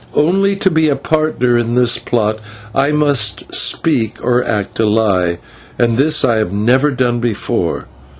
Only, 0.15 0.55
to 0.55 0.71
be 0.71 0.87
a 0.89 0.95
partner 0.95 1.59
in 1.59 1.75
this 1.75 1.99
plot, 1.99 2.39
I 2.73 2.91
must 2.91 3.53
speak 3.53 4.15
or 4.23 4.43
act 4.43 4.79
a 4.79 4.85
lie, 4.87 5.37
and 5.77 5.95
this 5.95 6.25
I 6.25 6.37
have 6.37 6.51
never 6.51 6.89
done 6.89 7.19
before. 7.19 7.85